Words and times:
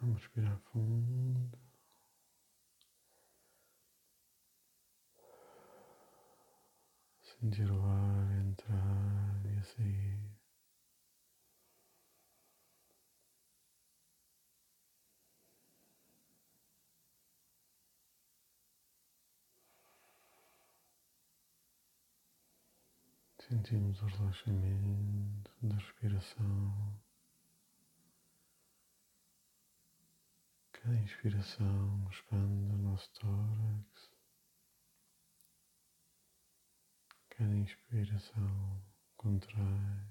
Vamos 0.00 0.20
respirar 0.22 0.56
fundo. 0.72 1.58
Sentir 7.20 7.68
o 7.70 7.82
ar 7.82 8.30
entrar 8.38 9.46
e 9.46 9.64
sair. 9.64 10.18
Sentimos 23.40 24.00
o 24.02 24.06
relaxamento 24.06 25.50
da 25.62 25.74
respiração. 25.74 27.07
Cada 30.88 31.00
inspiração 31.00 32.08
expande 32.10 32.72
o 32.72 32.78
nosso 32.78 33.12
tórax. 33.20 34.10
Cada 37.28 37.54
inspiração 37.56 38.82
contrai. 39.18 40.08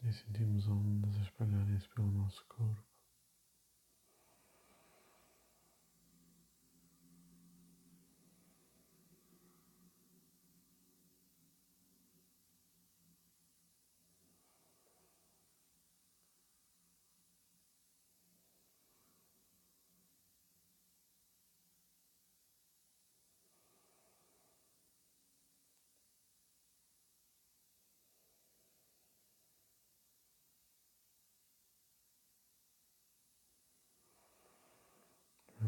E 0.00 0.12
sentimos 0.14 0.66
ondas 0.66 1.14
espalharem-se 1.16 1.90
pelo 1.90 2.10
nosso 2.10 2.42
corpo. 2.46 2.91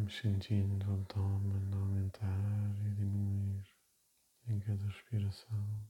Vamos 0.04 0.18
sentindo 0.18 0.86
o 0.90 0.94
abdômen 0.96 1.72
aumentar 1.72 2.76
e 2.84 2.90
diminuir 2.90 3.64
em 4.48 4.60
cada 4.60 4.84
respiração. 4.84 5.88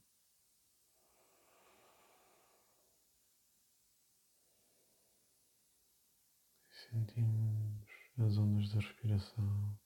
Sentimos 6.71 7.89
as 8.25 8.39
ondas 8.39 8.73
da 8.73 8.81
respiração 8.81 9.77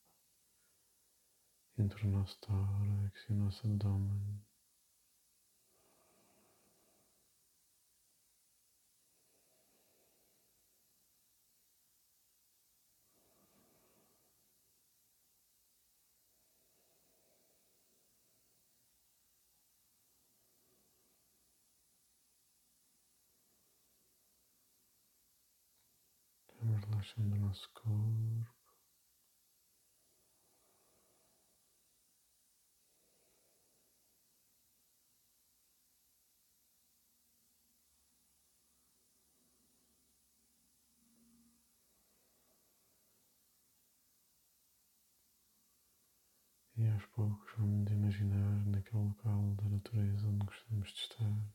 entre 1.79 2.05
o 2.05 2.11
nosso 2.11 2.37
tórax 2.39 3.25
e 3.29 3.33
o 3.33 3.35
nosso 3.35 3.65
abdômen. 3.65 4.39
Vamos 26.61 26.88
relaxando 26.99 27.35
o 27.35 27.39
nosso 27.39 27.69
corpo. 27.71 28.59
E 46.75 46.87
aos 46.89 47.05
poucos 47.07 47.51
vamos 47.57 47.91
imaginar 47.91 48.65
naquele 48.65 49.03
local 49.03 49.53
da 49.55 49.69
natureza 49.69 50.27
onde 50.27 50.45
gostamos 50.45 50.89
de 50.93 50.99
estar. 50.99 51.53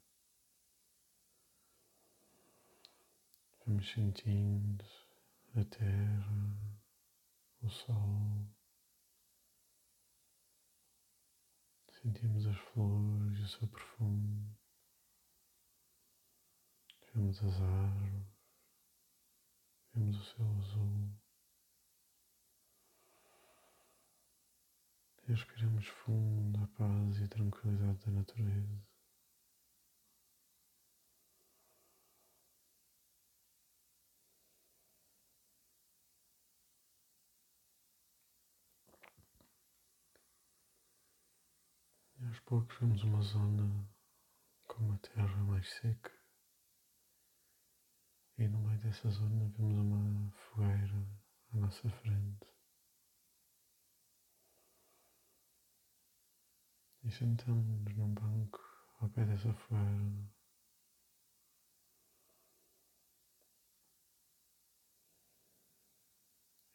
Vamos 3.66 3.91
sentindo 3.91 4.84
a 5.56 5.65
terra, 5.65 6.59
o 7.62 7.69
sol. 7.69 8.48
Sentimos 12.03 12.47
as 12.47 12.59
flores 12.59 13.38
e 13.38 13.42
o 13.42 13.48
seu 13.48 13.69
perfume. 13.69 14.59
Vemos 17.14 17.38
as 17.44 17.60
árvores. 17.62 18.26
Vemos 19.94 20.19
o 20.19 20.25
céu 20.25 20.47
azul. 20.59 21.10
Respiramos 25.28 25.87
fundo 25.87 26.64
a 26.64 26.66
paz 26.76 27.20
e 27.20 27.25
a 27.25 27.28
tranquilidade 27.28 28.04
da 28.04 28.10
natureza. 28.10 28.94
Aos 42.54 42.66
poucos 42.66 42.78
vemos 42.78 43.03
uma 43.03 43.20
zona 43.20 43.88
com 44.66 44.84
uma 44.84 44.98
terra 44.98 45.42
mais 45.44 45.69
seca 45.69 46.12
e 48.38 48.47
no 48.47 48.60
meio 48.60 48.78
dessa 48.78 49.10
zona 49.10 49.48
vemos 49.56 49.76
uma 49.76 50.31
fogueira 50.31 51.09
à 51.53 51.56
nossa 51.56 51.91
frente. 51.91 52.47
E 57.03 57.10
sentamos 57.10 57.66
num 57.97 58.14
banco 58.14 58.60
ao 59.00 59.09
pé 59.09 59.25
dessa 59.25 59.53
fogueira. 59.53 60.32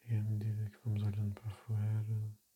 E 0.03 0.13
à 0.15 0.21
medida 0.23 0.69
que 0.69 0.77
vamos 0.83 1.03
olhando 1.03 1.33
para 1.35 1.47
a 1.47 1.55
fogueira, 1.55 2.48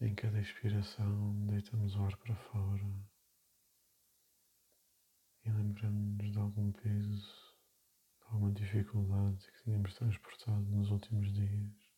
em 0.00 0.14
cada 0.14 0.38
expiração, 0.40 1.46
deitamos 1.46 1.96
o 1.96 2.04
ar 2.04 2.16
para 2.18 2.34
fora 2.36 3.08
e 5.44 5.50
lembramos-nos 5.50 6.32
de 6.32 6.38
algum 6.38 6.70
peso, 6.70 7.56
de 8.20 8.24
alguma 8.26 8.52
dificuldade 8.52 9.50
que 9.50 9.62
tínhamos 9.64 9.94
transportado 9.94 10.62
nos 10.62 10.90
últimos 10.90 11.32
dias. 11.32 11.88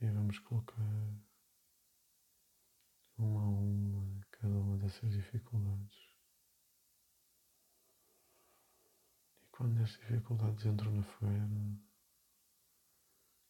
E 0.00 0.06
vamos 0.10 0.38
colocar 0.38 1.18
uma 3.18 3.42
a 3.42 3.48
uma 3.48 4.26
cada 4.30 4.54
uma 4.60 4.78
dessas 4.78 5.12
dificuldades. 5.12 6.17
Quando 9.58 9.82
as 9.82 9.90
dificuldades 9.90 10.64
entram 10.66 10.92
na 10.92 11.02
fogueira, 11.02 11.82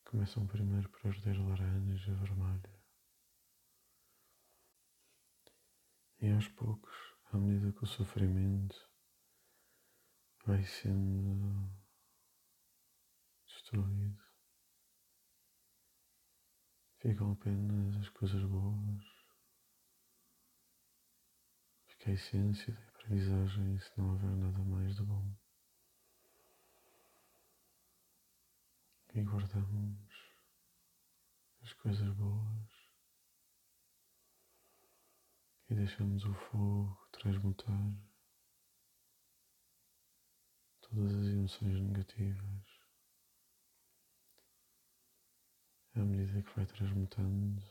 começam 0.06 0.46
primeiro 0.46 0.88
por 0.88 1.06
arder 1.06 1.38
laranja 1.38 2.14
vermelha. 2.14 2.82
E 6.18 6.30
aos 6.30 6.48
poucos, 6.48 6.96
à 7.30 7.36
medida 7.36 7.74
que 7.74 7.84
o 7.84 7.86
sofrimento 7.86 8.90
vai 10.46 10.62
sendo 10.64 11.70
destruído, 13.44 14.24
ficam 17.00 17.32
apenas 17.32 17.96
as 17.96 18.08
coisas 18.08 18.42
boas, 18.44 19.04
fica 21.86 22.12
a 22.12 22.14
essência 22.14 22.72
da 22.72 22.88
aprendizagem 22.88 23.78
se 23.78 23.98
não 23.98 24.12
houver 24.12 24.34
nada 24.36 24.64
mais 24.64 24.96
de 24.96 25.02
bom. 25.02 25.47
E 29.14 29.22
guardamos 29.22 30.34
as 31.62 31.72
coisas 31.74 32.08
boas 32.14 32.70
e 35.70 35.74
deixamos 35.74 36.24
o 36.24 36.34
fogo 36.34 37.08
transmutar 37.12 37.92
todas 40.80 41.14
as 41.14 41.26
emoções 41.26 41.80
negativas 41.80 42.78
à 46.00 46.04
medida 46.04 46.42
que 46.42 46.54
vai 46.54 46.64
transmutando, 46.66 47.62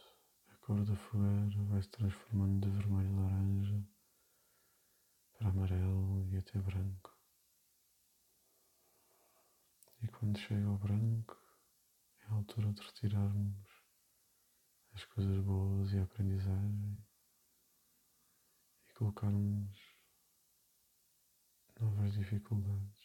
a 0.50 0.56
cor 0.57 0.83
da 0.83 0.95
fogueira 0.95 1.63
vai 1.69 1.81
se 1.81 1.90
transformando 1.90 2.68
de 2.68 2.75
vermelho 2.75 3.19
a 3.19 3.22
laranja 3.22 3.83
para 5.38 5.50
amarelo 5.50 6.28
e 6.30 6.38
até 6.38 6.60
branco. 6.60 7.16
E 10.01 10.07
quando 10.38 10.39
chega 10.39 10.68
ao 10.68 10.78
branco, 10.78 11.36
é 12.22 12.25
a 12.28 12.36
altura 12.36 12.72
de 12.72 12.81
retirarmos 12.81 13.84
as 14.94 15.04
coisas 15.06 15.39
boas 15.44 15.92
e 15.92 15.98
a 15.98 16.04
aprendizagem 16.04 16.98
e 18.88 18.94
colocarmos 18.94 19.75
novas 21.80 22.13
dificuldades. 22.13 22.97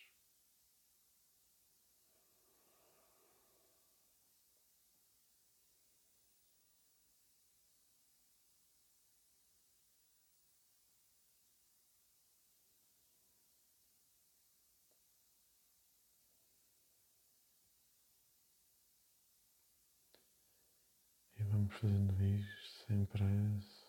Vamos 21.72 21.80
fazendo 21.80 22.22
isto 22.22 22.86
sem 22.86 23.04
pressa, 23.06 23.86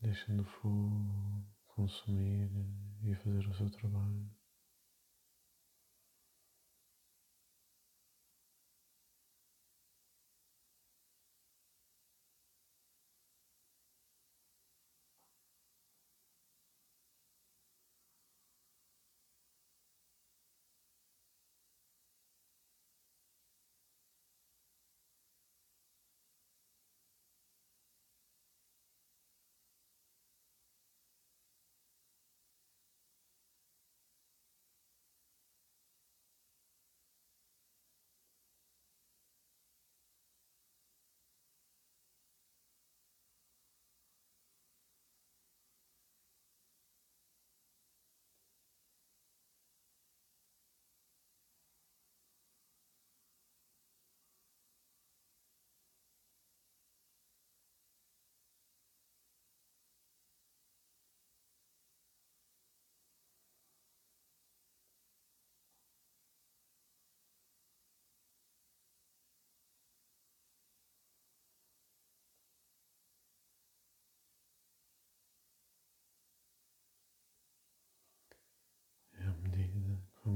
deixando 0.00 0.40
o 0.42 0.44
fogo 0.44 1.46
consumir 1.66 2.48
e 3.02 3.14
fazer 3.16 3.46
o 3.46 3.54
seu 3.54 3.70
trabalho. 3.70 4.43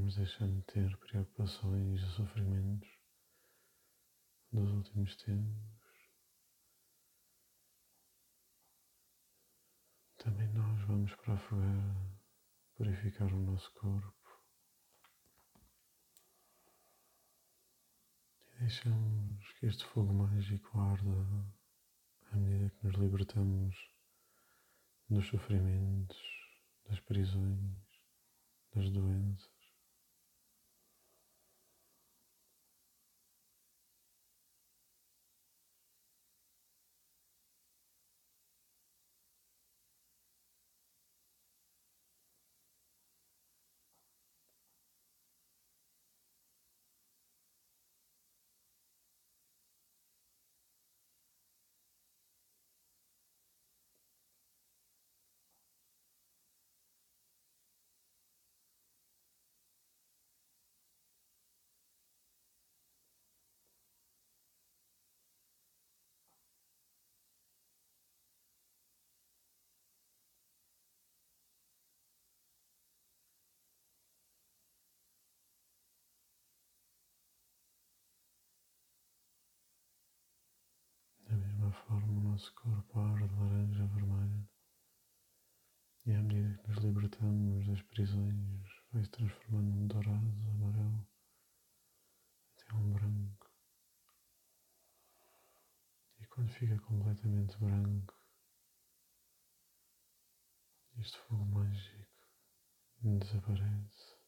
Vamos 0.08 0.16
deixando 0.16 0.54
de 0.54 0.62
ter 0.62 0.96
preocupações 0.96 2.00
e 2.00 2.06
sofrimentos 2.12 2.88
dos 4.50 4.70
últimos 4.70 5.14
tempos. 5.16 6.10
Também 10.16 10.48
nós 10.54 10.80
vamos 10.86 11.14
para 11.16 11.34
a 11.34 11.38
fogueira 11.38 12.18
purificar 12.74 13.30
o 13.34 13.38
nosso 13.38 13.70
corpo 13.74 14.42
e 18.46 18.60
deixamos 18.60 19.52
que 19.58 19.66
este 19.66 19.84
fogo 19.84 20.14
mágico 20.14 20.80
arda 20.80 21.52
à 22.32 22.36
medida 22.36 22.70
que 22.70 22.86
nos 22.86 22.96
libertamos 22.96 23.76
dos 25.10 25.26
sofrimentos, 25.26 26.18
das 26.88 26.98
prisões, 27.00 27.76
das 28.74 28.90
doenças. 28.90 29.57
Forma 81.88 82.18
o 82.18 82.20
nosso 82.20 82.52
corpo 82.54 83.00
arde 83.00 83.34
laranja 83.34 83.86
vermelho 83.86 84.46
e 86.04 86.12
à 86.12 86.22
medida 86.22 86.58
que 86.58 86.68
nos 86.68 86.84
libertamos 86.84 87.66
das 87.66 87.80
prisões 87.84 88.62
vai 88.92 89.02
se 89.02 89.10
transformando 89.10 89.70
num 89.74 89.86
dourado, 89.86 90.50
amarelo 90.50 91.08
até 92.52 92.74
um 92.74 92.92
branco. 92.92 93.50
E 96.20 96.26
quando 96.26 96.52
fica 96.52 96.78
completamente 96.80 97.56
branco 97.56 98.14
este 100.98 101.18
fogo 101.20 101.46
mágico 101.46 102.06
desaparece 103.02 104.18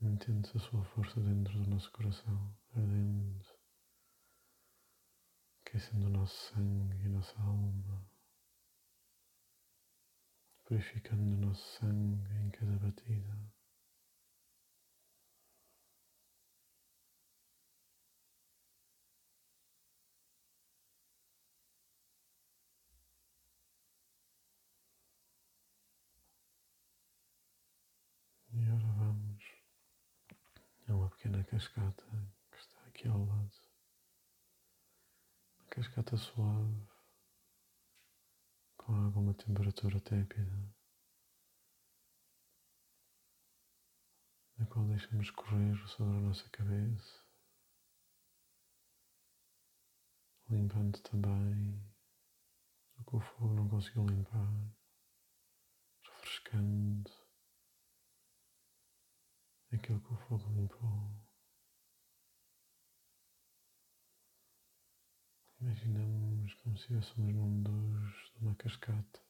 mantendo-se 0.00 0.56
a 0.56 0.60
sua 0.60 0.82
força 0.82 1.20
dentro 1.20 1.62
do 1.62 1.68
nosso 1.68 1.92
coração 1.92 2.56
ardendo 2.74 3.51
aquecendo 5.72 6.10
nosso 6.10 6.52
sangue 6.52 7.02
e 7.02 7.08
nossa 7.08 7.40
alma, 7.40 8.06
purificando 10.64 11.22
o 11.22 11.46
nosso 11.46 11.66
sangue 11.78 12.30
em 12.44 12.50
cada 12.50 12.76
batida. 12.76 13.38
E 28.52 28.62
agora 28.64 28.92
vamos 28.92 29.42
a 30.86 30.94
uma 30.94 31.08
pequena 31.08 31.42
cascata 31.44 32.04
que 32.50 32.58
está 32.58 32.78
aqui 32.88 33.08
ao 33.08 33.24
lado 33.24 33.61
cascata 35.72 36.18
suave, 36.18 36.86
com 38.76 38.94
alguma 38.94 39.32
temperatura 39.32 39.98
tépida, 40.02 40.74
na 44.58 44.66
qual 44.66 44.84
deixamos 44.84 45.30
correr 45.30 45.74
sobre 45.88 46.18
a 46.18 46.20
nossa 46.20 46.46
cabeça, 46.50 47.24
limpando 50.50 51.00
também 51.00 51.82
o 52.98 53.04
que 53.04 53.16
o 53.16 53.20
fogo 53.20 53.54
não 53.54 53.66
conseguiu 53.66 54.04
limpar, 54.04 54.52
refrescando 56.02 57.10
aquilo 59.72 60.02
que 60.02 60.12
o 60.12 60.16
fogo 60.28 60.52
limpou. 60.52 61.31
Imaginamos 65.62 66.54
como 66.54 66.76
se 66.76 66.82
estivéssemos 66.82 67.34
num 67.36 67.62
dos 67.62 68.32
de 68.32 68.38
uma 68.40 68.54
cascata. 68.56 69.20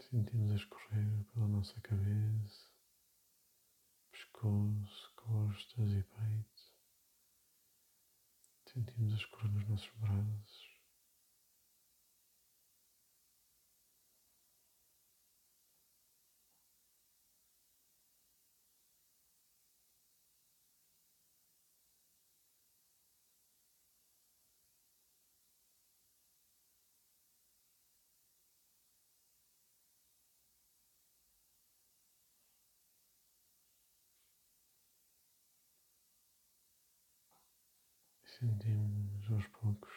Sentimos 0.00 0.50
a 0.50 0.56
escorrer 0.56 1.24
pela 1.32 1.46
nossa 1.46 1.80
cabeça, 1.82 2.68
pescoço, 4.10 5.12
costas 5.14 5.90
e 5.92 6.02
peito. 6.02 6.74
Sentimos 8.66 9.12
a 9.12 9.16
escorrer 9.16 9.52
nos 9.52 9.68
nossos 9.68 9.90
braços. 9.98 10.73
Sentimos 38.44 39.32
aos 39.32 39.46
poucos 39.46 39.94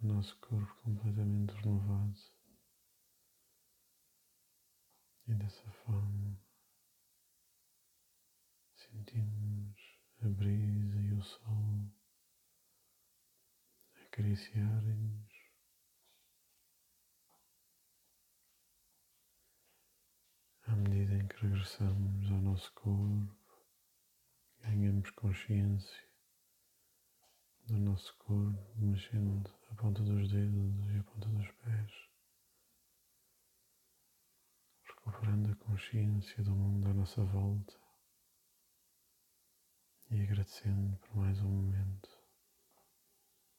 o 0.00 0.06
nosso 0.06 0.38
corpo 0.38 0.72
completamente 0.84 1.52
renovado 1.54 2.14
e 5.26 5.34
dessa 5.34 5.68
forma 5.84 6.40
sentimos 8.76 9.98
a 10.22 10.28
brisa 10.28 11.00
e 11.00 11.14
o 11.14 11.22
sol 11.24 11.90
acariciarem-nos. 14.06 15.34
À 20.68 20.76
medida 20.76 21.16
em 21.16 21.26
que 21.26 21.42
regressamos 21.42 22.30
ao 22.30 22.40
nosso 22.40 22.72
corpo, 22.74 23.36
ganhamos 24.60 25.10
consciência 25.10 26.13
do 27.66 27.78
nosso 27.78 28.14
corpo, 28.18 28.74
mexendo 28.76 29.50
a 29.70 29.74
ponta 29.74 30.02
dos 30.02 30.30
dedos 30.30 30.86
e 30.90 30.98
a 30.98 31.02
ponta 31.02 31.28
dos 31.28 31.50
pés, 31.52 31.92
recuperando 34.84 35.50
a 35.50 35.56
consciência 35.56 36.42
do 36.42 36.54
mundo 36.54 36.88
à 36.88 36.94
nossa 36.94 37.24
volta 37.24 37.74
e 40.10 40.22
agradecendo 40.22 40.96
por 40.98 41.16
mais 41.16 41.40
um 41.40 41.48
momento. 41.48 42.13